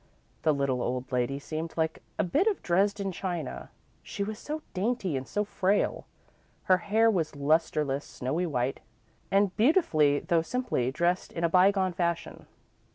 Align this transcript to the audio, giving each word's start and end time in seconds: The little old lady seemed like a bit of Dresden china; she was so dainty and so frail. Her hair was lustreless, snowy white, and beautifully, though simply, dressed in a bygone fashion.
The 0.41 0.51
little 0.51 0.81
old 0.81 1.11
lady 1.11 1.37
seemed 1.37 1.75
like 1.77 2.01
a 2.17 2.23
bit 2.23 2.47
of 2.47 2.63
Dresden 2.63 3.11
china; 3.11 3.69
she 4.01 4.23
was 4.23 4.39
so 4.39 4.63
dainty 4.73 5.15
and 5.15 5.27
so 5.27 5.43
frail. 5.45 6.07
Her 6.63 6.77
hair 6.77 7.07
was 7.11 7.35
lustreless, 7.35 8.03
snowy 8.03 8.47
white, 8.47 8.79
and 9.29 9.55
beautifully, 9.57 10.17
though 10.17 10.41
simply, 10.41 10.89
dressed 10.89 11.31
in 11.31 11.43
a 11.43 11.49
bygone 11.49 11.93
fashion. 11.93 12.47